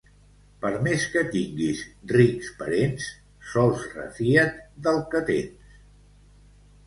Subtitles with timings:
[0.61, 1.81] Per més que tinguis
[2.13, 3.05] rics parents,
[3.51, 5.77] sols refia't del que tens.